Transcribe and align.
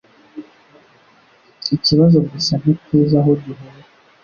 Ikibazo 1.75 2.17
gusa 2.29 2.53
ntituzi 2.61 3.15
aho 3.21 3.31
duhera. 3.43 3.83